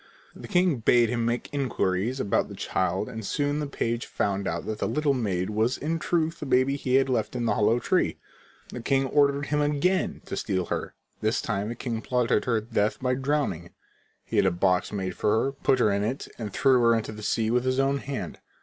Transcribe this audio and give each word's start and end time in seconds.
The 0.35 0.47
king 0.47 0.77
bade 0.79 1.09
him 1.09 1.27
make 1.27 1.47
inquiries 1.53 2.19
about 2.19 2.47
the 2.49 2.55
child 2.55 3.07
and 3.07 3.23
soon 3.23 3.59
the 3.59 3.67
page 3.67 4.07
found 4.07 4.47
out 4.47 4.65
that 4.65 4.79
the 4.79 4.87
little 4.87 5.13
maid 5.13 5.51
was 5.51 5.77
in 5.77 5.99
truth 5.99 6.39
the 6.39 6.47
baby 6.47 6.75
he 6.75 6.95
had 6.95 7.07
left 7.07 7.35
in 7.35 7.45
the 7.45 7.53
hollow 7.53 7.77
tree. 7.77 8.17
The 8.69 8.81
king 8.81 9.05
ordered 9.05 9.45
him 9.45 9.61
again 9.61 10.23
to 10.25 10.35
steal 10.35 10.65
her. 10.65 10.95
This 11.21 11.39
time 11.39 11.69
the 11.69 11.75
king 11.75 12.01
plotted 12.01 12.45
her 12.45 12.59
death 12.61 12.99
by 12.99 13.13
drowning. 13.13 13.75
He 14.25 14.37
had 14.37 14.47
a 14.47 14.49
box 14.49 14.91
made 14.91 15.15
for 15.15 15.39
her, 15.43 15.51
put 15.51 15.77
her 15.77 15.91
in 15.91 16.03
it, 16.03 16.27
and 16.39 16.51
threw 16.51 16.79
her 16.81 16.95
into 16.95 17.11
the 17.11 17.21
sea 17.21 17.51
with 17.51 17.63
his 17.63 17.79
own 17.79 17.99
hand. 17.99 18.39